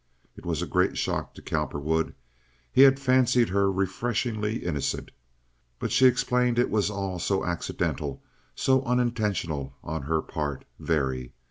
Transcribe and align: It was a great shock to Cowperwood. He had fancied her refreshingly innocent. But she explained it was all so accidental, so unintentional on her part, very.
It 0.35 0.47
was 0.47 0.63
a 0.63 0.65
great 0.65 0.97
shock 0.97 1.35
to 1.35 1.43
Cowperwood. 1.43 2.15
He 2.71 2.81
had 2.81 2.99
fancied 2.99 3.49
her 3.49 3.71
refreshingly 3.71 4.65
innocent. 4.65 5.11
But 5.77 5.91
she 5.91 6.07
explained 6.07 6.57
it 6.57 6.71
was 6.71 6.89
all 6.89 7.19
so 7.19 7.45
accidental, 7.45 8.23
so 8.55 8.81
unintentional 8.81 9.75
on 9.83 10.01
her 10.01 10.23
part, 10.23 10.65
very. 10.79 11.33